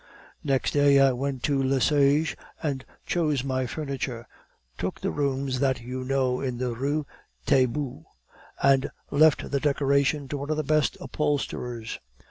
"Next 0.43 0.71
day 0.71 0.99
I 0.99 1.11
went 1.11 1.43
to 1.43 1.61
Lesage 1.61 2.35
and 2.63 2.83
chose 3.05 3.43
my 3.43 3.67
furniture, 3.67 4.25
took 4.75 4.99
the 4.99 5.11
rooms 5.11 5.59
that 5.59 5.81
you 5.81 6.03
know 6.03 6.41
in 6.41 6.57
the 6.57 6.73
Rue 6.73 7.05
Taitbout, 7.45 8.05
and 8.63 8.89
left 9.11 9.51
the 9.51 9.59
decoration 9.59 10.27
to 10.29 10.37
one 10.39 10.49
of 10.49 10.57
the 10.57 10.63
best 10.63 10.97
upholsterers. 10.99 11.99